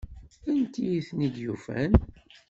[0.51, 1.91] Anti ay ten-id-yufan?